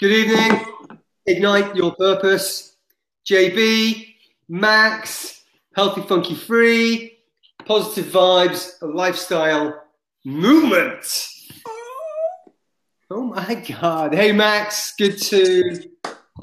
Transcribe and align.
Good 0.00 0.10
evening. 0.10 0.66
Ignite 1.24 1.76
your 1.76 1.94
purpose. 1.94 2.76
JB, 3.30 4.14
Max, 4.48 5.44
Healthy 5.76 6.02
Funky 6.02 6.34
Free, 6.34 7.18
Positive 7.64 8.12
Vibes, 8.12 8.72
Lifestyle 8.82 9.84
Movement. 10.24 11.28
Oh 13.08 13.22
my 13.22 13.54
God. 13.54 14.16
Hey, 14.16 14.32
Max. 14.32 14.94
Good 14.98 15.16
to, 15.22 15.62
good 15.62 15.90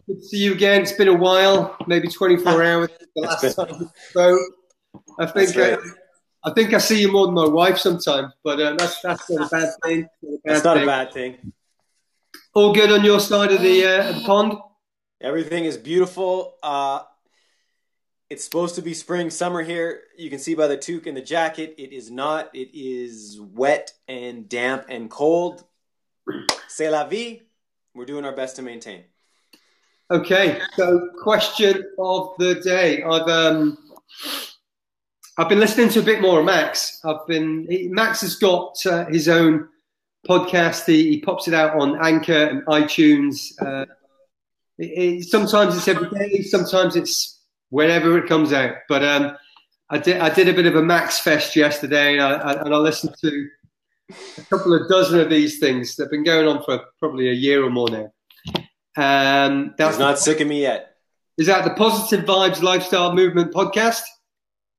to 0.07 0.21
see 0.21 0.37
you 0.37 0.53
again. 0.53 0.83
It's 0.83 0.93
been 0.93 1.09
a 1.09 1.13
while, 1.13 1.75
maybe 1.87 2.07
24 2.07 2.63
hours 2.63 2.89
the 3.17 3.21
last 3.21 3.55
time 3.55 3.91
spoke. 4.11 4.39
I 5.19 5.25
think 5.25 5.57
right. 5.57 5.77
I, 6.45 6.49
I 6.49 6.53
think 6.53 6.73
I 6.73 6.77
see 6.77 7.01
you 7.01 7.11
more 7.11 7.25
than 7.25 7.35
my 7.35 7.49
wife 7.49 7.79
sometimes, 7.79 8.31
but 8.45 8.61
uh, 8.61 8.75
that's 8.77 9.01
that's 9.01 9.29
not 9.29 9.47
a 9.47 9.49
bad 9.49 9.73
thing. 9.83 10.07
That's 10.45 10.63
not 10.63 10.77
a 10.77 10.79
thing. 10.79 10.87
bad 10.87 11.13
thing. 11.13 11.53
All 12.53 12.73
good 12.73 12.91
on 12.91 13.05
your 13.05 13.21
side 13.21 13.53
of 13.53 13.61
the, 13.61 13.85
uh, 13.85 14.09
of 14.09 14.15
the 14.15 14.21
pond. 14.25 14.57
Everything 15.21 15.63
is 15.63 15.77
beautiful. 15.77 16.55
Uh, 16.61 17.01
it's 18.29 18.43
supposed 18.43 18.75
to 18.75 18.81
be 18.81 18.93
spring, 18.93 19.29
summer 19.29 19.61
here. 19.61 20.01
You 20.17 20.29
can 20.29 20.39
see 20.39 20.53
by 20.53 20.67
the 20.67 20.75
toque 20.75 21.07
and 21.07 21.15
the 21.15 21.21
jacket, 21.21 21.75
it 21.77 21.93
is 21.93 22.11
not. 22.11 22.49
It 22.53 22.69
is 22.73 23.39
wet 23.39 23.93
and 24.09 24.49
damp 24.49 24.85
and 24.89 25.09
cold. 25.09 25.63
C'est 26.67 26.89
la 26.89 27.07
vie. 27.07 27.41
We're 27.95 28.05
doing 28.05 28.25
our 28.25 28.35
best 28.35 28.57
to 28.57 28.61
maintain. 28.61 29.05
Okay, 30.09 30.59
so 30.75 31.09
question 31.21 31.85
of 31.99 32.33
the 32.37 32.55
day. 32.55 33.01
I've 33.01 33.29
um, 33.29 33.77
I've 35.37 35.47
been 35.47 35.59
listening 35.59 35.87
to 35.89 35.99
a 35.99 36.03
bit 36.03 36.21
more 36.21 36.39
of 36.39 36.45
Max. 36.45 36.99
I've 37.05 37.25
been 37.27 37.65
he, 37.69 37.87
Max 37.87 38.19
has 38.21 38.35
got 38.35 38.85
uh, 38.85 39.05
his 39.05 39.29
own 39.29 39.69
podcast. 40.27 40.85
He, 40.85 41.09
he 41.09 41.19
pops 41.21 41.47
it 41.47 41.53
out 41.53 41.79
on 41.79 41.97
Anchor 42.03 42.45
and 42.45 42.65
iTunes. 42.65 43.51
Uh, 43.61 43.85
it, 44.77 44.85
it, 44.85 45.23
sometimes 45.25 45.75
it's 45.75 45.87
every 45.87 46.09
day, 46.09 46.41
sometimes 46.41 46.95
it's 46.95 47.39
whenever 47.69 48.17
it 48.17 48.27
comes 48.27 48.53
out. 48.53 48.75
But 48.87 49.03
um, 49.03 49.37
I 49.89 49.97
did 49.97 50.21
I 50.21 50.33
did 50.33 50.47
a 50.47 50.53
bit 50.53 50.65
of 50.65 50.75
a 50.75 50.81
Max 50.81 51.19
fest 51.19 51.55
yesterday, 51.55 52.13
and 52.13 52.21
I, 52.21 52.33
I, 52.33 52.61
and 52.61 52.73
I 52.73 52.77
listened 52.77 53.15
to 53.21 53.47
a 54.37 54.41
couple 54.49 54.73
of 54.73 54.89
dozen 54.89 55.19
of 55.19 55.29
these 55.29 55.59
things 55.59 55.95
that 55.95 56.05
have 56.05 56.11
been 56.11 56.23
going 56.23 56.47
on 56.47 56.63
for 56.63 56.81
probably 56.99 57.29
a 57.29 57.33
year 57.33 57.63
or 57.63 57.69
more 57.69 57.89
now. 57.89 58.11
Um, 58.97 59.73
that's 59.77 59.95
He's 59.95 59.99
not 59.99 60.19
sick 60.19 60.41
of 60.41 60.47
me 60.47 60.61
yet. 60.61 60.95
is 61.37 61.47
that 61.47 61.63
the 61.63 61.73
Positive 61.73 62.25
Vibes 62.25 62.61
Lifestyle 62.61 63.13
Movement 63.13 63.53
podcast? 63.53 64.01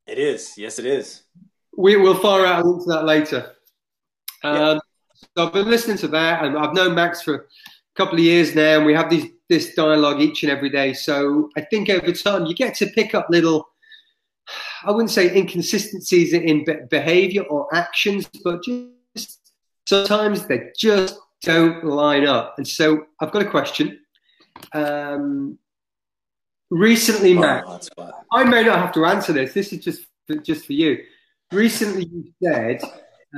It 0.06 0.18
is. 0.18 0.52
Yes, 0.56 0.78
it 0.78 0.86
is. 0.86 1.22
We 1.76 1.96
will 1.96 2.14
fire 2.14 2.44
out 2.44 2.64
a 2.64 2.68
link 2.68 2.82
to 2.84 2.88
that 2.90 3.04
later. 3.04 3.52
Um, 4.44 4.80
So 5.36 5.46
I've 5.46 5.52
been 5.52 5.70
listening 5.70 5.98
to 5.98 6.08
that, 6.08 6.44
and 6.44 6.58
I've 6.58 6.74
known 6.74 6.94
Max 6.94 7.22
for 7.22 7.34
a 7.34 7.44
couple 7.96 8.14
of 8.14 8.24
years 8.24 8.54
now, 8.54 8.76
and 8.78 8.86
we 8.86 8.94
have 8.94 9.10
these 9.10 9.30
this 9.48 9.74
dialogue 9.74 10.20
each 10.20 10.42
and 10.42 10.50
every 10.50 10.70
day. 10.70 10.94
So 10.94 11.50
I 11.56 11.60
think 11.62 11.90
over 11.90 12.10
time 12.12 12.46
you 12.46 12.54
get 12.54 12.74
to 12.76 12.86
pick 12.86 13.14
up 13.14 13.26
little, 13.28 13.68
I 14.84 14.90
wouldn't 14.90 15.10
say 15.10 15.36
inconsistencies 15.36 16.32
in 16.32 16.64
be- 16.64 16.76
behavior 16.88 17.42
or 17.42 17.68
actions, 17.74 18.28
but 18.42 18.62
just 18.64 19.52
sometimes 19.86 20.46
they 20.46 20.70
just 20.78 21.18
don't 21.42 21.84
line 21.84 22.26
up. 22.26 22.54
And 22.56 22.66
so 22.66 23.04
I've 23.20 23.30
got 23.30 23.42
a 23.42 23.50
question. 23.50 24.00
Um, 24.72 25.58
recently, 26.70 27.34
Max. 27.34 27.66
Oh, 27.68 27.78
hotspot. 27.78 28.12
I 28.32 28.44
may 28.44 28.64
not 28.64 28.78
have 28.78 28.92
to 28.92 29.04
answer 29.04 29.34
this. 29.34 29.52
This 29.52 29.72
is 29.72 29.84
just 29.84 30.06
for, 30.26 30.36
just 30.36 30.64
for 30.64 30.72
you. 30.72 30.98
Recently, 31.52 32.06
you 32.06 32.32
said 32.42 32.80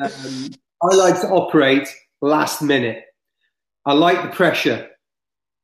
um, 0.01 0.51
I 0.91 0.95
like 0.97 1.21
to 1.23 1.29
operate 1.29 1.89
last 2.21 2.63
minute. 2.63 3.05
I 3.87 3.93
like 3.95 4.23
the 4.23 4.29
pressure 4.37 4.89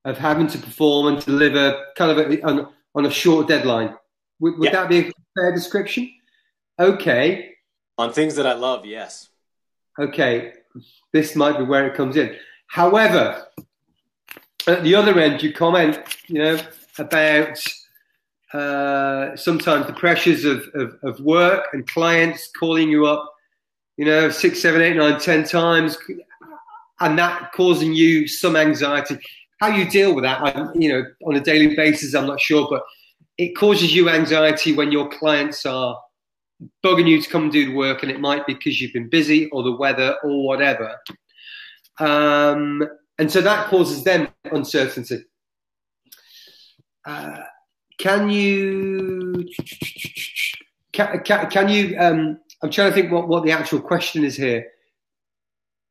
of 0.04 0.16
having 0.18 0.46
to 0.48 0.58
perform 0.58 1.08
and 1.08 1.24
deliver 1.24 1.84
kind 1.96 2.10
of 2.10 2.18
a, 2.18 2.42
on, 2.42 2.68
on 2.94 3.06
a 3.06 3.10
short 3.10 3.48
deadline. 3.48 3.94
Would, 4.40 4.58
would 4.58 4.66
Yeah. 4.66 4.72
that 4.72 4.88
be 4.88 4.98
a 5.00 5.12
fair 5.36 5.52
description? 5.54 6.10
Okay, 6.78 7.50
On 7.98 8.10
things 8.12 8.34
that 8.36 8.46
I 8.46 8.54
love, 8.54 8.86
yes. 8.86 9.28
okay. 9.98 10.54
This 11.12 11.36
might 11.36 11.58
be 11.58 11.64
where 11.64 11.86
it 11.86 11.94
comes 11.94 12.16
in. 12.16 12.34
However, 12.68 13.46
at 14.66 14.82
the 14.84 14.94
other 14.94 15.18
end, 15.18 15.42
you 15.42 15.52
comment, 15.52 15.98
you 16.28 16.38
know, 16.42 16.58
about 16.98 17.58
uh, 18.54 19.36
sometimes 19.36 19.86
the 19.86 19.92
pressures 19.92 20.44
of, 20.44 20.62
of, 20.74 20.96
of 21.02 21.20
work 21.20 21.66
and 21.74 21.86
clients 21.86 22.50
calling 22.58 22.88
you 22.88 23.04
up, 23.06 23.34
you 24.00 24.06
know, 24.06 24.30
six, 24.30 24.62
seven, 24.62 24.80
eight, 24.80 24.96
nine, 24.96 25.20
ten 25.20 25.44
times, 25.44 25.98
and 27.00 27.18
that 27.18 27.52
causing 27.52 27.92
you 27.92 28.26
some 28.26 28.56
anxiety. 28.56 29.18
How 29.60 29.68
you 29.68 29.90
deal 29.90 30.14
with 30.14 30.24
that, 30.24 30.40
I, 30.40 30.72
you 30.74 30.88
know, 30.88 31.04
on 31.26 31.36
a 31.36 31.40
daily 31.40 31.76
basis, 31.76 32.14
I'm 32.14 32.26
not 32.26 32.40
sure, 32.40 32.66
but 32.70 32.82
it 33.36 33.52
causes 33.52 33.94
you 33.94 34.08
anxiety 34.08 34.72
when 34.72 34.90
your 34.90 35.10
clients 35.10 35.66
are 35.66 36.00
bugging 36.82 37.08
you 37.08 37.20
to 37.20 37.28
come 37.28 37.42
and 37.42 37.52
do 37.52 37.66
the 37.66 37.74
work, 37.74 38.02
and 38.02 38.10
it 38.10 38.20
might 38.20 38.46
be 38.46 38.54
because 38.54 38.80
you've 38.80 38.94
been 38.94 39.10
busy 39.10 39.50
or 39.50 39.62
the 39.62 39.76
weather 39.76 40.16
or 40.24 40.46
whatever. 40.46 40.98
Um, 41.98 42.82
and 43.18 43.30
so 43.30 43.42
that 43.42 43.68
causes 43.68 44.02
them 44.02 44.28
uncertainty. 44.50 45.24
Uh, 47.04 47.42
can 47.98 48.30
you 48.30 49.46
can, 50.94 51.20
can, 51.22 51.50
can 51.50 51.68
you 51.68 51.98
um, 51.98 52.40
i'm 52.62 52.70
trying 52.70 52.90
to 52.90 52.94
think 52.94 53.10
what, 53.12 53.28
what 53.28 53.44
the 53.44 53.50
actual 53.52 53.80
question 53.80 54.24
is 54.24 54.36
here 54.36 54.66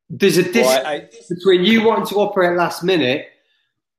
there's 0.09 0.37
a 0.37 0.43
distance 0.43 0.65
Well, 0.67 0.85
I, 0.87 0.93
I, 0.93 1.09
between 1.29 1.63
you 1.63 1.83
wanting 1.85 2.07
to 2.07 2.15
operate 2.15 2.57
last 2.57 2.83
minute 2.83 3.27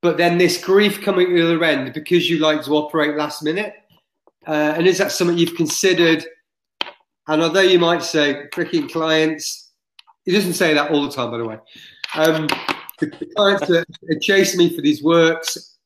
but 0.02 0.16
then 0.16 0.38
this 0.38 0.62
grief 0.62 1.02
coming 1.02 1.28
to 1.28 1.34
the 1.34 1.44
other 1.44 1.64
end 1.64 1.92
because 1.92 2.28
you 2.28 2.38
like 2.38 2.64
to 2.64 2.70
operate 2.72 3.16
last 3.16 3.42
minute 3.42 3.74
uh, 4.46 4.74
and 4.76 4.86
is 4.86 4.98
that 4.98 5.12
something 5.12 5.36
you've 5.38 5.54
considered 5.56 6.24
and 7.28 7.42
although 7.42 7.60
you 7.60 7.78
might 7.78 8.02
say 8.02 8.46
freaking 8.54 8.90
clients 8.90 9.72
he 10.24 10.32
doesn't 10.32 10.54
say 10.54 10.74
that 10.74 10.90
all 10.90 11.02
the 11.02 11.12
time 11.12 11.30
by 11.30 11.38
the 11.38 11.44
way 11.44 11.58
um, 12.14 12.48
the, 12.98 13.06
the 13.06 13.26
clients 13.36 13.70
are, 13.70 13.80
are 14.10 14.18
chasing 14.20 14.58
me 14.58 14.74
for 14.74 14.82
these 14.82 15.02
works 15.02 15.76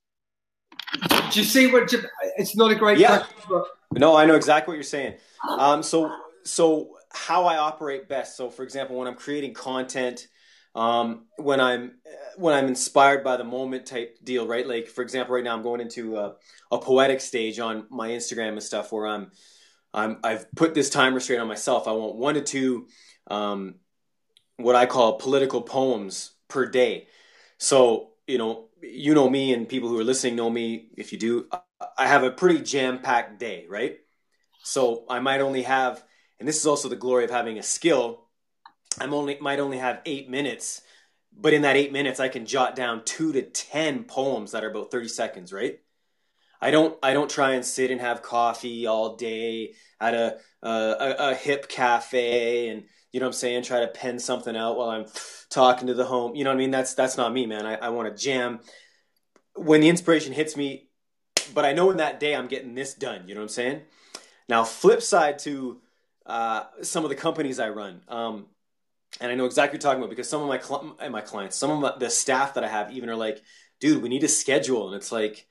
do 1.30 1.40
you 1.40 1.44
see 1.44 1.70
what 1.70 1.92
it's 2.38 2.56
not 2.56 2.70
a 2.70 2.74
great 2.74 2.98
Yeah. 2.98 3.18
question 3.18 3.36
but 3.48 3.64
No, 4.00 4.16
I 4.16 4.24
know 4.26 4.34
exactly 4.34 4.72
what 4.72 4.76
you're 4.76 4.82
saying. 4.82 5.14
Um, 5.48 5.82
so, 5.82 6.10
so 6.44 6.96
how 7.12 7.46
I 7.46 7.56
operate 7.56 8.08
best. 8.08 8.36
So, 8.36 8.50
for 8.50 8.62
example, 8.62 8.96
when 8.96 9.08
I'm 9.08 9.14
creating 9.14 9.54
content, 9.54 10.26
um, 10.74 11.26
when 11.36 11.60
I'm 11.60 11.92
when 12.36 12.54
I'm 12.54 12.66
inspired 12.66 13.22
by 13.22 13.36
the 13.36 13.44
moment 13.44 13.86
type 13.86 14.18
deal, 14.22 14.46
right? 14.46 14.66
Like, 14.66 14.88
for 14.88 15.02
example, 15.02 15.34
right 15.34 15.44
now 15.44 15.54
I'm 15.56 15.62
going 15.62 15.80
into 15.80 16.16
a, 16.16 16.34
a 16.70 16.78
poetic 16.78 17.20
stage 17.20 17.58
on 17.60 17.86
my 17.90 18.08
Instagram 18.08 18.50
and 18.50 18.62
stuff 18.62 18.92
where 18.92 19.06
I'm 19.06 19.30
I'm 19.92 20.18
I've 20.24 20.50
put 20.52 20.74
this 20.74 20.90
time 20.90 21.14
restraint 21.14 21.42
on 21.42 21.48
myself. 21.48 21.86
I 21.86 21.92
want 21.92 22.16
one 22.16 22.34
to 22.34 22.40
two 22.40 22.88
um, 23.28 23.76
what 24.56 24.74
I 24.74 24.86
call 24.86 25.18
political 25.18 25.62
poems 25.62 26.32
per 26.48 26.66
day. 26.66 27.08
So, 27.58 28.10
you 28.26 28.38
know, 28.38 28.68
you 28.82 29.14
know 29.14 29.28
me 29.30 29.54
and 29.54 29.68
people 29.68 29.88
who 29.88 29.98
are 29.98 30.04
listening 30.04 30.36
know 30.36 30.50
me. 30.50 30.88
If 30.96 31.12
you 31.12 31.18
do, 31.18 31.48
I 31.96 32.06
have 32.06 32.24
a 32.24 32.30
pretty 32.30 32.60
jam 32.60 32.98
packed 32.98 33.38
day, 33.38 33.66
right? 33.68 33.96
So 34.62 35.04
I 35.08 35.20
might 35.20 35.40
only 35.40 35.62
have, 35.62 36.02
and 36.38 36.48
this 36.48 36.58
is 36.58 36.66
also 36.66 36.88
the 36.88 36.96
glory 36.96 37.24
of 37.24 37.30
having 37.30 37.58
a 37.58 37.62
skill. 37.62 38.26
I'm 39.00 39.14
only 39.14 39.38
might 39.40 39.60
only 39.60 39.78
have 39.78 40.00
eight 40.06 40.28
minutes, 40.28 40.82
but 41.36 41.52
in 41.52 41.62
that 41.62 41.76
eight 41.76 41.92
minutes, 41.92 42.20
I 42.20 42.28
can 42.28 42.46
jot 42.46 42.76
down 42.76 43.04
two 43.04 43.32
to 43.32 43.42
ten 43.42 44.04
poems 44.04 44.52
that 44.52 44.64
are 44.64 44.70
about 44.70 44.90
thirty 44.90 45.08
seconds, 45.08 45.52
right? 45.52 45.80
I 46.60 46.70
don't 46.70 46.96
I 47.02 47.12
don't 47.12 47.30
try 47.30 47.52
and 47.52 47.64
sit 47.64 47.90
and 47.90 48.00
have 48.00 48.22
coffee 48.22 48.86
all 48.86 49.16
day 49.16 49.74
at 50.00 50.14
a 50.14 50.38
a, 50.62 50.70
a, 50.70 51.14
a 51.30 51.34
hip 51.34 51.68
cafe 51.68 52.68
and 52.68 52.84
you 53.12 53.20
know 53.20 53.26
what 53.26 53.34
I'm 53.34 53.38
saying 53.38 53.62
try 53.62 53.80
to 53.80 53.88
pen 53.88 54.18
something 54.18 54.56
out 54.56 54.76
while 54.76 54.90
I'm 54.90 55.06
talking 55.50 55.86
to 55.86 55.94
the 55.94 56.04
home. 56.04 56.34
You 56.34 56.42
know 56.42 56.50
what 56.50 56.56
I 56.56 56.58
mean? 56.58 56.70
That's 56.70 56.94
that's 56.94 57.16
not 57.16 57.32
me, 57.32 57.46
man. 57.46 57.66
I, 57.66 57.74
I 57.76 57.88
want 57.90 58.08
to 58.08 58.22
jam. 58.22 58.60
When 59.54 59.80
the 59.80 59.88
inspiration 59.88 60.32
hits 60.32 60.56
me, 60.56 60.88
but 61.54 61.64
I 61.64 61.72
know 61.72 61.90
in 61.90 61.98
that 61.98 62.18
day 62.18 62.34
I'm 62.34 62.48
getting 62.48 62.74
this 62.74 62.94
done. 62.94 63.28
You 63.28 63.34
know 63.34 63.40
what 63.40 63.44
I'm 63.44 63.50
saying? 63.50 63.82
Now, 64.48 64.64
flip 64.64 65.00
side 65.00 65.38
to 65.40 65.80
uh, 66.26 66.64
some 66.82 67.04
of 67.04 67.10
the 67.10 67.16
companies 67.16 67.58
I 67.58 67.68
run, 67.70 68.02
um, 68.08 68.46
and 69.20 69.30
I 69.30 69.34
know 69.34 69.44
exactly 69.46 69.76
what 69.76 69.82
you're 69.82 69.90
talking 69.90 70.02
about 70.02 70.10
because 70.10 70.28
some 70.28 70.42
of 70.42 70.48
my 70.48 70.58
cl- 70.58 70.96
my 71.10 71.20
clients, 71.20 71.56
some 71.56 71.70
of 71.70 71.80
my, 71.80 71.92
the 71.98 72.10
staff 72.10 72.54
that 72.54 72.64
I 72.64 72.68
have, 72.68 72.92
even 72.92 73.08
are 73.08 73.16
like, 73.16 73.42
"Dude, 73.80 74.02
we 74.02 74.08
need 74.08 74.24
a 74.24 74.28
schedule," 74.28 74.88
and 74.88 74.96
it's 74.96 75.12
like, 75.12 75.46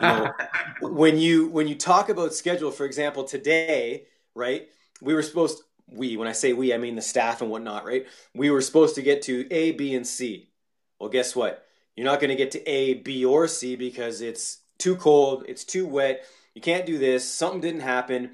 you 0.00 0.08
know, 0.08 0.32
when 0.80 1.18
you 1.18 1.48
when 1.48 1.68
you 1.68 1.74
talk 1.74 2.08
about 2.08 2.34
schedule, 2.34 2.70
for 2.70 2.86
example, 2.86 3.24
today, 3.24 4.06
right? 4.34 4.68
We 5.00 5.14
were 5.14 5.22
supposed 5.22 5.58
to, 5.58 5.64
we 5.88 6.16
when 6.16 6.28
I 6.28 6.32
say 6.32 6.52
we, 6.52 6.74
I 6.74 6.78
mean 6.78 6.96
the 6.96 7.02
staff 7.02 7.42
and 7.42 7.50
whatnot, 7.50 7.84
right? 7.84 8.06
We 8.34 8.50
were 8.50 8.62
supposed 8.62 8.94
to 8.96 9.02
get 9.02 9.22
to 9.22 9.46
A, 9.52 9.72
B, 9.72 9.94
and 9.94 10.06
C. 10.06 10.50
Well, 10.98 11.10
guess 11.10 11.36
what? 11.36 11.64
You're 11.96 12.06
not 12.06 12.20
going 12.20 12.30
to 12.30 12.36
get 12.36 12.52
to 12.52 12.68
A, 12.68 12.94
B, 12.94 13.24
or 13.24 13.46
C 13.48 13.76
because 13.76 14.20
it's 14.22 14.58
too 14.78 14.96
cold, 14.96 15.44
it's 15.48 15.64
too 15.64 15.86
wet. 15.86 16.24
You 16.54 16.60
can't 16.62 16.86
do 16.86 16.98
this. 16.98 17.28
Something 17.28 17.60
didn't 17.60 17.80
happen. 17.80 18.32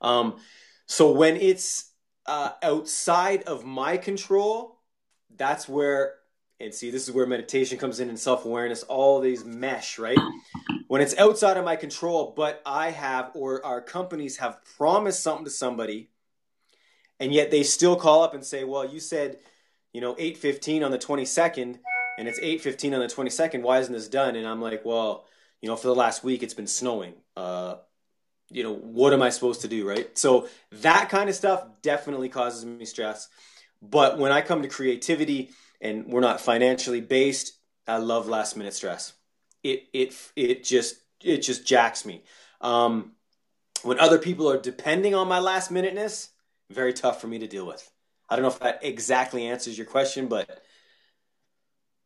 Um, 0.00 0.36
so 0.90 1.12
when 1.12 1.36
it's 1.36 1.92
uh, 2.26 2.50
outside 2.64 3.44
of 3.44 3.64
my 3.64 3.96
control, 3.96 4.80
that's 5.36 5.68
where 5.68 6.14
and 6.58 6.74
see 6.74 6.90
this 6.90 7.06
is 7.06 7.14
where 7.14 7.26
meditation 7.26 7.78
comes 7.78 8.00
in 8.00 8.08
and 8.08 8.18
self-awareness 8.18 8.82
all 8.82 9.20
these 9.20 9.44
mesh 9.44 10.00
right? 10.00 10.18
When 10.88 11.00
it's 11.00 11.16
outside 11.16 11.56
of 11.56 11.64
my 11.64 11.76
control 11.76 12.34
but 12.36 12.60
i 12.66 12.90
have 12.90 13.30
or 13.34 13.64
our 13.64 13.80
companies 13.80 14.38
have 14.38 14.58
promised 14.76 15.22
something 15.22 15.44
to 15.44 15.50
somebody 15.50 16.10
and 17.20 17.32
yet 17.32 17.52
they 17.52 17.62
still 17.62 17.94
call 17.94 18.24
up 18.24 18.34
and 18.34 18.44
say 18.44 18.64
well 18.64 18.84
you 18.84 18.98
said 18.98 19.38
you 19.92 20.00
know 20.00 20.16
8.15 20.16 20.84
on 20.84 20.90
the 20.90 20.98
22nd 20.98 21.78
and 22.18 22.28
it's 22.28 22.40
8.15 22.40 22.94
on 22.94 23.00
the 23.00 23.06
22nd 23.06 23.62
why 23.62 23.78
isn't 23.78 23.92
this 23.92 24.08
done? 24.08 24.34
And 24.34 24.46
i'm 24.46 24.60
like 24.60 24.84
well 24.84 25.24
you 25.62 25.68
know 25.68 25.76
for 25.76 25.86
the 25.86 25.94
last 25.94 26.24
week 26.24 26.42
it's 26.42 26.54
been 26.54 26.66
snowing. 26.66 27.14
Uh, 27.36 27.76
you 28.50 28.62
know 28.62 28.74
what 28.74 29.12
am 29.12 29.22
i 29.22 29.30
supposed 29.30 29.62
to 29.62 29.68
do 29.68 29.88
right? 29.88 30.16
So 30.18 30.48
that 30.72 31.08
kind 31.08 31.28
of 31.28 31.34
stuff 31.34 31.64
definitely 31.82 32.28
causes 32.28 32.64
me 32.64 32.84
stress. 32.84 33.28
But 33.82 34.18
when 34.18 34.32
i 34.32 34.40
come 34.40 34.62
to 34.62 34.68
creativity 34.68 35.50
and 35.80 36.06
we're 36.06 36.20
not 36.20 36.40
financially 36.40 37.00
based 37.00 37.54
i 37.86 37.96
love 37.96 38.28
last 38.28 38.56
minute 38.56 38.74
stress. 38.74 39.12
It 39.62 39.84
it 39.92 40.14
it 40.36 40.64
just 40.64 40.96
it 41.22 41.38
just 41.38 41.66
jacks 41.66 42.04
me. 42.04 42.24
Um, 42.60 43.12
when 43.82 43.98
other 43.98 44.18
people 44.18 44.50
are 44.50 44.58
depending 44.60 45.14
on 45.14 45.28
my 45.28 45.38
last 45.38 45.70
minuteness 45.70 46.30
very 46.70 46.92
tough 46.92 47.20
for 47.20 47.26
me 47.26 47.38
to 47.40 47.48
deal 47.48 47.66
with. 47.66 47.90
I 48.28 48.36
don't 48.36 48.42
know 48.42 48.50
if 48.50 48.60
that 48.60 48.80
exactly 48.82 49.46
answers 49.46 49.76
your 49.76 49.86
question 49.86 50.28
but 50.28 50.62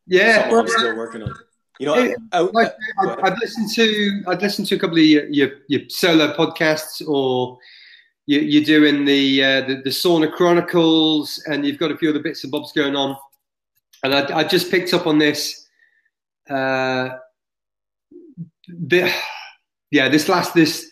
yeah. 0.06 0.50
i'm 0.52 0.68
still 0.68 0.96
working 0.96 1.22
on 1.22 1.34
you 1.78 1.86
know, 1.86 1.94
I, 1.94 2.14
I, 2.32 2.40
like, 2.40 2.72
I, 3.00 3.16
I'd 3.24 3.38
listened 3.38 3.70
to 3.74 4.22
I'd 4.28 4.42
listened 4.42 4.68
to 4.68 4.76
a 4.76 4.78
couple 4.78 4.98
of 4.98 5.04
your 5.04 5.26
your, 5.26 5.50
your 5.68 5.80
solo 5.88 6.34
podcasts, 6.34 7.06
or 7.06 7.58
you, 8.26 8.60
are 8.60 8.64
doing 8.64 9.04
the, 9.04 9.44
uh, 9.44 9.60
the, 9.62 9.74
the 9.84 9.90
sauna 9.90 10.32
chronicles, 10.32 11.42
and 11.46 11.66
you've 11.66 11.78
got 11.78 11.90
a 11.90 11.96
few 11.96 12.10
other 12.10 12.22
bits 12.22 12.42
and 12.44 12.50
bobs 12.50 12.72
going 12.72 12.96
on. 12.96 13.16
And 14.02 14.14
I, 14.14 14.38
I 14.38 14.44
just 14.44 14.70
picked 14.70 14.94
up 14.94 15.06
on 15.06 15.18
this. 15.18 15.68
Uh, 16.48 17.10
the, 18.68 19.12
yeah, 19.90 20.08
this 20.08 20.28
last 20.28 20.54
this 20.54 20.90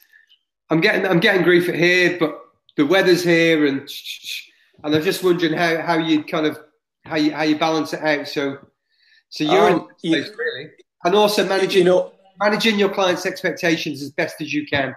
I'm 0.71 0.81
getting 0.81 1.07
I'm 1.07 1.21
getting 1.21 1.43
grief 1.43 1.69
at 1.69 1.75
here, 1.75 2.17
but 2.19 2.39
the 2.77 2.87
weather's 2.87 3.23
here, 3.23 3.67
and 3.67 3.89
and 4.83 4.95
I'm 4.95 5.03
just 5.03 5.23
wondering 5.23 5.53
how 5.53 5.83
how 5.83 5.99
you 5.99 6.25
kind 6.25 6.47
of 6.47 6.59
how 7.05 7.17
you 7.17 7.33
how 7.33 7.43
you 7.43 7.59
balance 7.59 7.93
it 7.93 8.01
out. 8.01 8.27
So 8.27 8.59
so 9.33 9.45
you're 9.45 9.71
um, 9.71 9.89
in 10.03 10.13
place, 10.13 10.31
really, 10.37 10.71
and 11.05 11.15
also 11.15 11.49
managing 11.49 11.79
you 11.79 11.85
know 11.85 12.13
managing 12.39 12.79
your 12.79 12.91
clients' 12.91 13.25
expectations 13.25 14.03
as 14.03 14.11
best 14.11 14.43
as 14.43 14.53
you 14.53 14.67
can. 14.67 14.95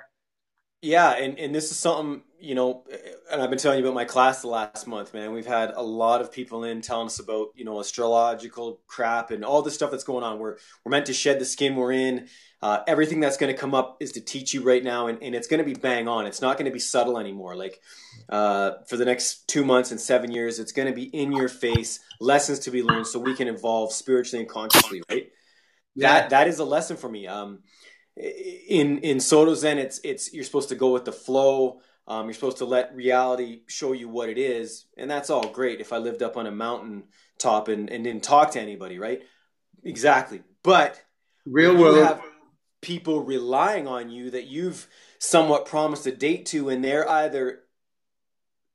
Yeah, 0.82 1.12
and 1.12 1.40
and 1.40 1.56
this 1.56 1.72
is 1.72 1.78
something 1.78 2.22
you 2.45 2.53
know, 2.53 2.83
and 3.31 3.42
I've 3.42 3.50
been 3.50 3.57
telling 3.57 3.80
you 3.80 3.86
about 3.86 3.95
my 3.95 4.06
class 4.06 4.42
the 4.42 4.47
last 4.50 4.86
month, 4.86 5.15
man. 5.15 5.33
We've 5.33 5.47
had 5.47 5.71
a 5.75 5.81
lot 5.81 6.21
of 6.21 6.31
people 6.31 6.63
in 6.63 6.81
telling 6.81 7.07
us 7.07 7.19
about 7.19 7.50
you 7.56 7.65
know 7.65 7.80
astrological 7.80 8.81
crap 8.86 9.31
and 9.31 9.44
all 9.44 9.63
the 9.63 9.71
stuff 9.71 9.89
that's 9.89 10.03
going 10.03 10.24
on. 10.24 10.38
We're 10.38 10.57
we're 10.83 10.92
meant 10.92 11.07
to 11.07 11.13
shed 11.13 11.39
the 11.39 11.45
skin 11.45 11.75
we're 11.75 11.92
in. 11.92 12.27
Uh, 12.62 12.83
everything 12.88 13.19
that's 13.19 13.38
going 13.38 13.53
to 13.53 13.59
come 13.59 13.74
up 13.74 13.97
is 14.00 14.12
to 14.13 14.21
teach 14.21 14.53
you 14.53 14.63
right 14.63 14.83
now, 14.83 15.07
and, 15.07 15.21
and 15.24 15.33
it's 15.33 15.47
going 15.47 15.57
to 15.57 15.65
be 15.65 15.74
bang 15.74 16.07
on. 16.07 16.27
It's 16.27 16.42
not 16.42 16.57
going 16.57 16.65
to 16.65 16.71
be 16.71 16.80
subtle 16.80 17.18
anymore. 17.18 17.56
Like 17.56 17.81
uh, 18.30 18.74
for 18.88 18.95
the 18.95 19.06
next 19.06 19.47
two 19.47 19.65
months 19.65 19.89
and 19.89 20.00
seven 20.00 20.31
years, 20.31 20.59
it's 20.59 20.71
going 20.71 20.88
to 20.88 20.94
be 20.94 21.06
in 21.06 21.31
your 21.31 21.50
face, 21.50 22.00
lessons 22.19 22.59
to 22.59 22.71
be 22.71 22.83
learned, 22.83 23.07
so 23.07 23.19
we 23.19 23.33
can 23.33 23.47
evolve 23.47 23.92
spiritually 23.92 24.44
and 24.44 24.50
consciously. 24.51 25.01
Right? 25.09 25.31
Yeah. 25.95 26.13
That 26.13 26.30
that 26.30 26.47
is 26.47 26.59
a 26.59 26.65
lesson 26.65 26.95
for 26.95 27.09
me. 27.09 27.25
Um, 27.25 27.63
in 28.18 29.00
in 29.00 29.19
Soto 29.19 29.56
Zen, 29.56 29.80
it's 29.80 30.00
it's 30.03 30.31
you're 30.31 30.44
supposed 30.44 30.69
to 30.69 30.75
go 30.75 30.94
with 30.94 31.06
the 31.06 31.12
flow. 31.12 31.81
Um, 32.07 32.25
you're 32.25 32.34
supposed 32.34 32.57
to 32.60 32.66
let 32.66 32.96
reality 32.96 33.62
show 33.68 33.94
you 33.94 34.07
what 34.07 34.30
it 34.30 34.38
is, 34.38 34.86
and 34.98 35.10
that's 35.10 35.30
all 35.30 35.50
great. 35.50 35.81
If 35.81 35.92
I 35.92 35.98
lived 35.98 36.22
up 36.22 36.38
on 36.38 36.46
a 36.46 36.52
mountain 36.52 37.06
top 37.40 37.68
and, 37.68 37.90
and 37.90 38.04
didn't 38.04 38.24
talk 38.24 38.52
to 38.52 38.62
anybody, 38.62 39.00
right? 39.00 39.24
Exactly. 39.84 40.42
But 40.63 41.02
real 41.46 41.75
world 41.75 42.19
people 42.86 43.24
relying 43.24 43.88
on 43.88 44.12
you 44.12 44.30
that 44.30 44.46
you've 44.46 44.88
somewhat 45.18 45.66
promised 45.66 46.06
a 46.06 46.12
date 46.12 46.46
to, 46.46 46.69
and 46.69 46.84
they're 46.84 47.10
either 47.10 47.62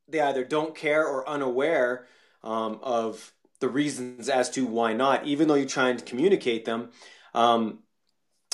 they 0.09 0.21
either 0.21 0.45
don't 0.45 0.75
care 0.75 1.07
or 1.07 1.29
unaware 1.29 2.07
um, 2.43 2.81
of 2.83 3.33
the 3.61 3.69
reasons 3.69 4.29
as 4.29 4.51
to 4.51 4.67
why 4.67 4.93
not, 4.93 5.25
even 5.27 5.47
though 5.47 5.55
you're 5.55 5.69
trying 5.69 5.97
to 5.97 6.05
communicate 6.05 6.65
them. 6.65 6.91
Um, 7.35 7.79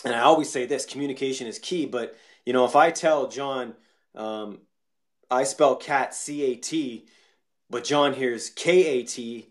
and 0.05 0.14
I 0.14 0.20
always 0.20 0.50
say 0.50 0.67
this: 0.67 0.84
communication 0.84 1.46
is 1.46 1.58
key. 1.58 1.87
But 1.87 2.14
you 2.44 2.52
know, 2.52 2.67
if 2.67 2.76
I 2.76 2.90
tell 2.90 3.28
John 3.28 3.75
um, 4.16 4.60
I 5.30 5.44
spell 5.44 5.76
cat 5.76 6.14
C 6.14 6.42
A 6.52 6.56
T, 6.56 7.06
but 7.70 7.84
John 7.84 8.14
hears 8.14 8.50
K 8.50 8.86
A 8.86 9.02
T, 9.04 9.48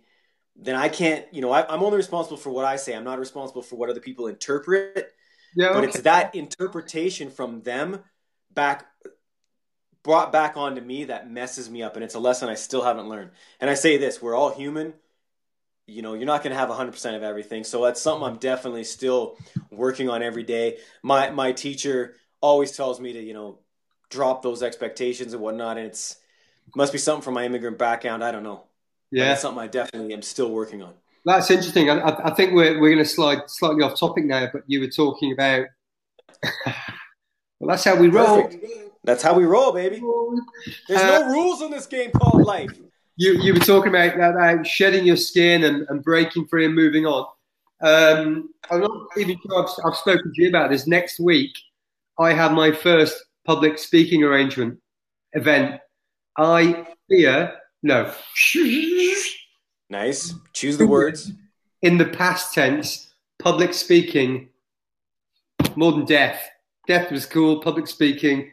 then 0.56 0.76
I 0.76 0.90
can't. 0.90 1.26
You 1.32 1.42
know, 1.42 1.52
I, 1.52 1.74
am 1.74 1.84
only 1.84 1.98
responsible 1.98 2.38
for 2.38 2.50
what 2.50 2.66
I 2.66 2.76
say. 2.76 2.96
I'm 2.96 3.04
not 3.04 3.20
responsible 3.20 3.62
for 3.62 3.76
what 3.76 3.90
other 3.90 4.00
people 4.00 4.28
interpret. 4.28 5.12
Yeah, 5.56 5.74
but 5.74 5.84
it's 5.84 6.02
that 6.02 6.36
interpretation 6.36 7.30
from 7.30 7.62
them 7.62 8.00
back 8.54 8.86
brought 10.04 10.32
back 10.32 10.56
onto 10.56 10.82
me 10.82 11.06
that 11.06 11.30
messes 11.30 11.70
me 11.70 11.82
up 11.82 11.96
and 11.96 12.04
it's 12.04 12.14
a 12.14 12.20
lesson 12.20 12.48
I 12.48 12.54
still 12.54 12.84
haven't 12.84 13.10
learned. 13.10 13.32
And 13.60 13.70
I 13.70 13.74
say 13.74 13.98
this, 13.98 14.22
we're 14.22 14.36
all 14.36 14.54
human. 14.54 14.94
You 15.88 16.04
know, 16.04 16.14
you're 16.14 16.28
not 16.28 16.44
going 16.44 16.54
to 16.54 16.60
have 16.60 16.70
100% 16.70 17.16
of 17.16 17.24
everything. 17.24 17.64
So 17.64 17.84
that's 17.84 18.02
something 18.02 18.28
I'm 18.28 18.38
definitely 18.38 18.84
still 18.84 19.38
working 19.72 20.10
on 20.10 20.22
every 20.22 20.44
day. 20.44 20.78
My 21.04 21.32
my 21.32 21.52
teacher 21.52 22.16
always 22.40 22.72
tells 22.72 23.00
me 23.00 23.14
to, 23.14 23.20
you 23.20 23.34
know, 23.34 23.60
drop 24.16 24.42
those 24.42 24.64
expectations 24.64 25.34
and 25.34 25.42
whatnot 25.42 25.78
and 25.78 25.88
it's 25.88 26.18
must 26.76 26.92
be 26.92 26.98
something 26.98 27.22
from 27.22 27.36
my 27.36 27.46
immigrant 27.46 27.78
background, 27.78 28.24
I 28.24 28.32
don't 28.32 28.44
know. 28.44 28.64
Yeah. 29.12 29.26
That's 29.26 29.42
something 29.42 29.62
I 29.62 29.68
definitely 29.68 30.14
am 30.14 30.22
still 30.22 30.50
working 30.50 30.82
on. 30.82 30.94
That's 31.26 31.50
interesting. 31.52 31.90
I, 31.90 32.30
I 32.30 32.34
think 32.34 32.54
we're, 32.54 32.80
we're 32.80 32.92
going 32.94 33.04
to 33.04 33.10
slide 33.10 33.44
slightly 33.48 33.84
off 33.84 34.00
topic 34.00 34.26
now, 34.26 34.48
but 34.52 34.64
you 34.68 34.80
were 34.80 34.88
talking 34.88 35.32
about. 35.32 35.68
well, 36.66 37.70
that's 37.70 37.84
how 37.84 37.96
we 37.96 38.10
roll. 38.10 38.44
Perfect. 38.44 38.66
That's 39.04 39.24
how 39.24 39.36
we 39.36 39.46
roll, 39.46 39.72
baby. 39.72 40.02
There's 40.88 41.02
uh, 41.02 41.20
no 41.20 41.32
rules 41.32 41.62
in 41.62 41.72
this 41.72 41.86
game 41.86 42.12
called 42.12 42.44
life. 42.44 42.72
You 43.18 43.34
you 43.42 43.54
were 43.54 43.60
talking 43.60 43.90
about, 43.90 44.16
about 44.16 44.68
shedding 44.68 45.06
your 45.06 45.16
skin 45.16 45.64
and, 45.64 45.86
and 45.90 46.04
breaking 46.04 46.48
free 46.48 46.66
and 46.66 46.76
moving 46.76 47.06
on. 47.06 47.28
Um, 47.82 48.50
I'm 48.70 48.82
not 48.82 49.08
even 49.18 49.38
sure 49.46 49.64
I've, 49.64 49.70
I've 49.86 49.98
spoken 49.98 50.34
to 50.34 50.42
you 50.42 50.50
about 50.50 50.72
this. 50.72 50.88
Next 50.88 51.20
week, 51.20 51.52
I 52.20 52.34
have 52.34 52.52
my 52.52 52.72
first 52.72 53.24
public 53.46 53.78
speaking 53.78 54.24
arrangement 54.24 54.80
event. 55.34 55.80
I 56.38 56.86
fear 57.10 57.54
no. 57.84 58.12
Nice. 59.92 60.34
Choose 60.54 60.78
the 60.78 60.88
words. 60.88 61.32
In 61.84 62.00
the 62.00 62.06
past 62.06 62.54
tense, 62.54 63.14
public 63.38 63.76
speaking 63.76 64.50
more 65.76 65.92
than 65.92 66.06
death. 66.06 66.42
Death 66.88 67.12
was 67.12 67.28
cool. 67.28 67.62
Public 67.62 67.86
speaking, 67.86 68.52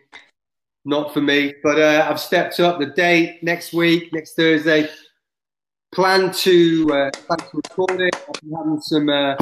not 0.84 1.14
for 1.14 1.22
me. 1.22 1.54
But 1.62 1.80
uh, 1.80 2.06
I've 2.08 2.20
stepped 2.20 2.60
up 2.60 2.78
the 2.78 2.86
date 2.86 3.42
next 3.42 3.72
week, 3.72 4.12
next 4.12 4.34
Thursday. 4.34 4.90
Plan 5.94 6.32
to 6.32 6.90
uh, 6.92 7.10
plan 7.10 7.38
to 7.38 7.46
record 7.54 8.00
it. 8.00 8.16
I'm 8.44 8.52
having 8.52 8.80
some 8.80 9.08
uh, 9.08 9.36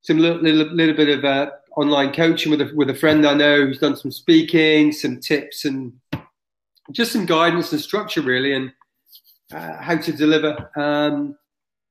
some 0.00 0.18
little, 0.18 0.42
little, 0.42 0.74
little 0.74 0.94
bit 0.96 1.18
of 1.18 1.24
uh, 1.24 1.50
online 1.76 2.12
coaching 2.12 2.50
with 2.50 2.60
a 2.60 2.70
with 2.74 2.90
a 2.90 2.94
friend 2.94 3.26
I 3.26 3.34
know 3.34 3.66
who's 3.66 3.78
done 3.78 3.96
some 3.96 4.10
speaking, 4.10 4.92
some 4.92 5.20
tips, 5.20 5.64
and 5.64 5.92
just 6.90 7.12
some 7.12 7.26
guidance 7.26 7.72
and 7.72 7.80
structure 7.80 8.22
really, 8.22 8.54
and 8.54 8.72
uh, 9.52 9.76
how 9.76 9.96
to 9.96 10.12
deliver. 10.12 10.70
Um, 10.76 11.36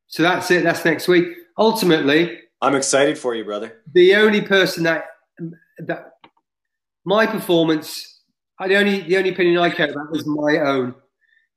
so 0.07 0.23
that's 0.23 0.51
it. 0.51 0.63
That's 0.63 0.85
next 0.85 1.07
week. 1.07 1.27
Ultimately, 1.57 2.39
I'm 2.61 2.75
excited 2.75 3.17
for 3.17 3.35
you, 3.35 3.43
brother. 3.43 3.81
The 3.93 4.15
only 4.15 4.41
person 4.41 4.83
that 4.83 5.05
that 5.79 6.13
my 7.05 7.25
performance, 7.25 8.21
I, 8.59 8.67
the 8.67 8.77
only 8.77 9.01
the 9.01 9.17
only 9.17 9.29
opinion 9.31 9.57
I 9.57 9.69
care 9.69 9.91
about 9.91 10.15
is 10.15 10.25
my 10.25 10.59
own. 10.59 10.95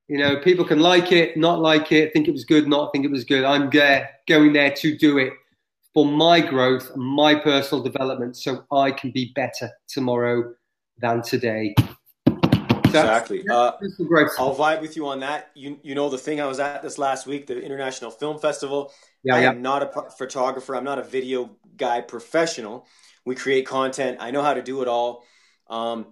You 0.08 0.18
know, 0.18 0.36
people 0.40 0.66
can 0.66 0.80
like 0.80 1.12
it, 1.12 1.36
not 1.36 1.60
like 1.60 1.90
it, 1.90 2.12
think 2.12 2.28
it 2.28 2.32
was 2.32 2.44
good, 2.44 2.68
not 2.68 2.92
think 2.92 3.06
it 3.06 3.10
was 3.10 3.24
good. 3.24 3.42
I'm 3.42 3.70
there, 3.70 4.10
going 4.28 4.52
there 4.52 4.70
to 4.70 4.98
do 4.98 5.16
it 5.16 5.32
for 5.94 6.04
my 6.04 6.40
growth 6.40 6.94
my 6.96 7.34
personal 7.34 7.82
development, 7.82 8.36
so 8.36 8.64
I 8.70 8.90
can 8.90 9.10
be 9.10 9.32
better 9.34 9.70
tomorrow 9.88 10.52
than 10.98 11.22
today 11.22 11.74
exactly. 13.02 13.44
Uh, 13.48 13.72
I'll 14.38 14.54
vibe 14.54 14.80
with 14.80 14.96
you 14.96 15.06
on 15.08 15.20
that. 15.20 15.50
You 15.54 15.78
you 15.82 15.94
know 15.94 16.08
the 16.08 16.18
thing 16.18 16.40
I 16.40 16.46
was 16.46 16.60
at 16.60 16.82
this 16.82 16.98
last 16.98 17.26
week, 17.26 17.46
the 17.46 17.60
International 17.60 18.10
Film 18.10 18.38
Festival. 18.38 18.92
Yeah, 19.22 19.36
I 19.36 19.40
yeah. 19.42 19.50
am 19.50 19.62
not 19.62 19.82
a 19.82 20.10
photographer. 20.10 20.76
I'm 20.76 20.84
not 20.84 20.98
a 20.98 21.02
video 21.02 21.56
guy 21.76 22.00
professional. 22.00 22.86
We 23.24 23.34
create 23.34 23.66
content. 23.66 24.18
I 24.20 24.30
know 24.30 24.42
how 24.42 24.54
to 24.54 24.62
do 24.62 24.82
it 24.82 24.88
all. 24.88 25.24
Um, 25.68 26.06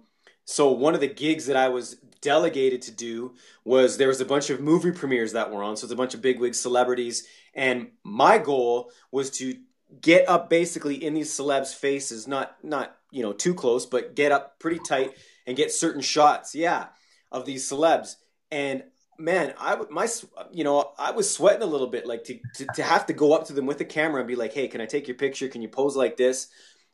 so 0.45 0.71
one 0.71 0.93
of 0.93 1.01
the 1.01 1.07
gigs 1.07 1.45
that 1.45 1.55
I 1.55 1.69
was 1.69 1.95
delegated 2.21 2.81
to 2.83 2.91
do 2.91 3.35
was 3.63 3.97
there 3.97 4.07
was 4.07 4.19
a 4.19 4.25
bunch 4.25 4.49
of 4.49 4.59
movie 4.59 4.91
premieres 4.91 5.33
that 5.33 5.51
were 5.51 5.63
on. 5.63 5.77
So 5.77 5.85
it's 5.85 5.93
a 5.93 5.97
bunch 5.97 6.13
of 6.13 6.21
bigwig 6.21 6.55
celebrities, 6.55 7.27
and 7.53 7.91
my 8.03 8.37
goal 8.37 8.91
was 9.11 9.29
to 9.31 9.55
get 10.01 10.27
up 10.27 10.49
basically 10.49 11.03
in 11.03 11.13
these 11.13 11.31
celebs' 11.31 11.75
faces, 11.75 12.27
not 12.27 12.55
not 12.63 12.95
you 13.11 13.21
know 13.21 13.33
too 13.33 13.53
close, 13.53 13.85
but 13.85 14.15
get 14.15 14.31
up 14.31 14.59
pretty 14.59 14.79
tight 14.79 15.13
and 15.45 15.57
get 15.57 15.71
certain 15.71 16.01
shots, 16.01 16.55
yeah, 16.55 16.87
of 17.31 17.45
these 17.45 17.69
celebs. 17.69 18.15
And 18.51 18.83
man, 19.17 19.53
I 19.59 19.77
my 19.89 20.07
you 20.51 20.63
know 20.63 20.91
I 20.97 21.11
was 21.11 21.33
sweating 21.33 21.63
a 21.63 21.67
little 21.67 21.87
bit, 21.87 22.05
like 22.05 22.23
to, 22.25 22.39
to, 22.55 22.67
to 22.75 22.83
have 22.83 23.05
to 23.07 23.13
go 23.13 23.33
up 23.33 23.47
to 23.47 23.53
them 23.53 23.65
with 23.65 23.77
the 23.77 23.85
camera 23.85 24.19
and 24.19 24.27
be 24.27 24.35
like, 24.35 24.53
hey, 24.53 24.67
can 24.67 24.81
I 24.81 24.85
take 24.85 25.07
your 25.07 25.17
picture? 25.17 25.47
Can 25.47 25.61
you 25.61 25.69
pose 25.69 25.95
like 25.95 26.17
this? 26.17 26.47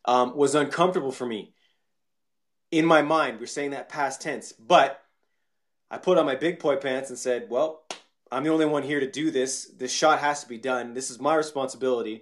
Um, 0.05 0.35
was 0.35 0.55
uncomfortable 0.55 1.11
for 1.11 1.25
me. 1.25 1.53
In 2.71 2.85
my 2.85 3.01
mind, 3.01 3.39
we're 3.39 3.47
saying 3.47 3.71
that 3.71 3.89
past 3.89 4.21
tense, 4.21 4.53
but 4.53 5.01
I 5.91 5.97
put 5.97 6.17
on 6.17 6.25
my 6.25 6.35
big 6.35 6.59
boy 6.59 6.75
pants 6.75 7.09
and 7.09 7.17
said, 7.17 7.47
well, 7.49 7.83
I'm 8.31 8.43
the 8.43 8.51
only 8.51 8.67
one 8.67 8.83
here 8.83 8.99
to 8.99 9.09
do 9.09 9.31
this. 9.31 9.71
This 9.75 9.91
shot 9.91 10.19
has 10.19 10.43
to 10.43 10.49
be 10.49 10.59
done. 10.59 10.93
This 10.93 11.09
is 11.09 11.19
my 11.19 11.35
responsibility. 11.35 12.21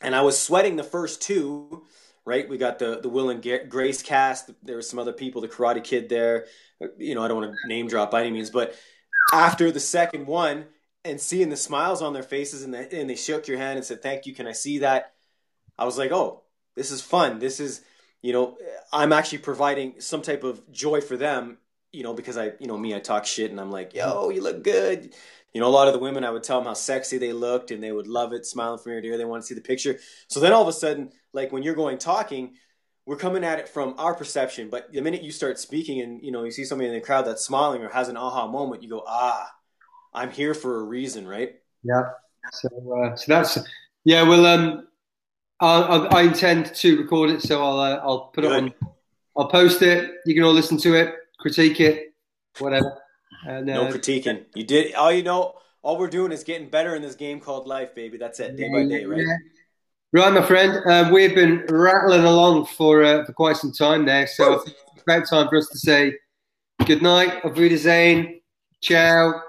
And 0.00 0.14
I 0.14 0.22
was 0.22 0.38
sweating 0.38 0.76
the 0.76 0.84
first 0.84 1.22
two, 1.22 1.84
right? 2.24 2.48
We 2.48 2.58
got 2.58 2.78
the 2.78 3.00
the 3.00 3.08
Will 3.08 3.30
and 3.30 3.42
Grace 3.68 4.02
cast. 4.02 4.50
There 4.62 4.76
were 4.76 4.82
some 4.82 4.98
other 4.98 5.12
people, 5.12 5.40
the 5.40 5.48
Karate 5.48 5.82
Kid 5.82 6.08
there. 6.08 6.46
You 6.98 7.14
know, 7.14 7.22
I 7.22 7.28
don't 7.28 7.38
want 7.40 7.52
to 7.52 7.68
name 7.68 7.88
drop 7.88 8.10
by 8.10 8.20
any 8.20 8.30
means, 8.30 8.50
but 8.50 8.74
after 9.32 9.70
the 9.70 9.80
second 9.80 10.26
one 10.26 10.66
and 11.04 11.20
seeing 11.20 11.48
the 11.48 11.56
smiles 11.56 12.02
on 12.02 12.12
their 12.12 12.22
faces 12.22 12.62
and, 12.62 12.74
the, 12.74 12.92
and 12.92 13.08
they 13.08 13.16
shook 13.16 13.48
your 13.48 13.58
hand 13.58 13.78
and 13.78 13.86
said, 13.86 14.02
"Thank 14.02 14.26
you, 14.26 14.34
can 14.34 14.46
I 14.46 14.52
see 14.52 14.78
that?" 14.78 15.14
I 15.78 15.84
was 15.84 15.98
like, 15.98 16.12
"Oh, 16.12 16.42
this 16.74 16.90
is 16.90 17.00
fun. 17.00 17.38
This 17.38 17.58
is, 17.58 17.82
you 18.22 18.32
know, 18.32 18.58
I'm 18.92 19.12
actually 19.12 19.38
providing 19.38 20.00
some 20.00 20.22
type 20.22 20.44
of 20.44 20.70
joy 20.70 21.00
for 21.00 21.16
them 21.16 21.58
you 21.96 22.02
know, 22.02 22.12
because 22.12 22.36
I, 22.36 22.52
you 22.60 22.66
know, 22.66 22.76
me, 22.76 22.94
I 22.94 22.98
talk 22.98 23.24
shit 23.24 23.50
and 23.50 23.58
I'm 23.58 23.70
like, 23.70 23.94
yo, 23.94 24.28
you 24.28 24.42
look 24.42 24.62
good. 24.62 25.14
You 25.54 25.62
know, 25.62 25.66
a 25.66 25.68
lot 25.68 25.88
of 25.88 25.94
the 25.94 25.98
women, 25.98 26.24
I 26.24 26.30
would 26.30 26.42
tell 26.42 26.58
them 26.58 26.66
how 26.66 26.74
sexy 26.74 27.16
they 27.16 27.32
looked 27.32 27.70
and 27.70 27.82
they 27.82 27.90
would 27.90 28.06
love 28.06 28.34
it, 28.34 28.44
smiling 28.44 28.78
from 28.78 28.92
ear 28.92 29.00
to 29.00 29.08
ear. 29.08 29.16
They 29.16 29.24
want 29.24 29.42
to 29.42 29.46
see 29.46 29.54
the 29.54 29.62
picture. 29.62 29.98
So 30.28 30.38
then 30.38 30.52
all 30.52 30.60
of 30.60 30.68
a 30.68 30.74
sudden, 30.74 31.10
like 31.32 31.52
when 31.52 31.62
you're 31.62 31.74
going 31.74 31.96
talking, 31.96 32.52
we're 33.06 33.16
coming 33.16 33.44
at 33.44 33.58
it 33.58 33.66
from 33.66 33.94
our 33.96 34.12
perception. 34.12 34.68
But 34.68 34.92
the 34.92 35.00
minute 35.00 35.22
you 35.22 35.32
start 35.32 35.58
speaking 35.58 36.02
and, 36.02 36.22
you 36.22 36.30
know, 36.30 36.44
you 36.44 36.50
see 36.50 36.66
somebody 36.66 36.88
in 36.88 36.94
the 36.94 37.00
crowd 37.00 37.24
that's 37.26 37.42
smiling 37.42 37.82
or 37.82 37.88
has 37.88 38.08
an 38.08 38.18
aha 38.18 38.46
moment, 38.46 38.82
you 38.82 38.90
go, 38.90 39.02
ah, 39.06 39.50
I'm 40.12 40.30
here 40.30 40.52
for 40.52 40.80
a 40.80 40.82
reason, 40.82 41.26
right? 41.26 41.54
Yeah. 41.82 42.10
So, 42.52 42.68
uh, 42.92 43.16
so 43.16 43.24
that's, 43.26 43.58
yeah, 44.04 44.22
well, 44.22 44.44
um, 44.44 44.86
I, 45.60 46.18
I 46.18 46.22
intend 46.22 46.74
to 46.74 46.98
record 46.98 47.30
it, 47.30 47.40
so 47.40 47.64
I'll, 47.64 47.80
uh, 47.80 47.96
I'll 48.02 48.26
put 48.34 48.42
Good. 48.42 48.52
it 48.52 48.74
on, 48.82 48.90
I'll 49.38 49.48
post 49.48 49.80
it. 49.80 50.10
You 50.26 50.34
can 50.34 50.44
all 50.44 50.52
listen 50.52 50.76
to 50.78 50.94
it 50.94 51.14
critique 51.38 51.80
it, 51.80 52.14
whatever. 52.58 52.98
And, 53.46 53.68
uh, 53.68 53.84
no 53.84 53.92
critiquing. 53.92 54.44
You 54.54 54.64
did 54.64 54.94
all 54.94 55.12
you 55.12 55.22
know. 55.22 55.54
All 55.82 55.98
we're 55.98 56.08
doing 56.08 56.32
is 56.32 56.42
getting 56.42 56.68
better 56.68 56.96
in 56.96 57.02
this 57.02 57.14
game 57.14 57.38
called 57.38 57.68
life, 57.68 57.94
baby. 57.94 58.18
That's 58.18 58.40
it, 58.40 58.56
day 58.56 58.68
by 58.68 58.84
day, 58.84 59.04
right? 59.04 59.20
Yeah. 59.20 59.36
Right, 60.12 60.32
my 60.32 60.42
friend. 60.42 60.80
Uh, 60.84 61.10
we've 61.12 61.34
been 61.34 61.64
rattling 61.68 62.24
along 62.24 62.66
for 62.66 63.04
uh, 63.04 63.24
for 63.24 63.32
quite 63.32 63.56
some 63.56 63.72
time 63.72 64.04
there, 64.04 64.26
so 64.26 64.62
it's 64.62 65.02
about 65.02 65.28
time 65.28 65.48
for 65.48 65.58
us 65.58 65.68
to 65.68 65.78
say 65.78 66.14
good 66.86 67.02
night, 67.02 67.44
Wiedersehen, 67.44 68.40
ciao. 68.80 69.42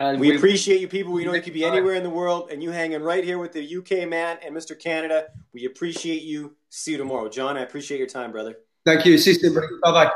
And 0.00 0.18
we, 0.18 0.30
we 0.30 0.36
appreciate 0.36 0.80
you, 0.80 0.88
people. 0.88 1.12
We 1.12 1.24
know 1.24 1.32
you 1.32 1.42
could 1.42 1.52
be 1.52 1.64
anywhere 1.64 1.94
in 1.94 2.02
the 2.02 2.10
world, 2.10 2.50
and 2.50 2.62
you 2.62 2.70
hanging 2.70 3.02
right 3.02 3.22
here 3.22 3.38
with 3.38 3.52
the 3.52 3.76
UK 3.76 4.08
man 4.08 4.38
and 4.44 4.54
Mr. 4.54 4.78
Canada. 4.78 5.26
We 5.52 5.66
appreciate 5.66 6.22
you. 6.22 6.56
See 6.70 6.92
you 6.92 6.98
tomorrow, 6.98 7.28
John. 7.28 7.56
I 7.56 7.60
appreciate 7.60 7.98
your 7.98 8.08
time, 8.08 8.32
brother. 8.32 8.56
Thank 8.84 9.06
you. 9.06 9.16
See 9.18 9.32
you 9.32 9.38
soon. 9.38 9.54
Bye 9.54 9.92
bye. 9.92 10.12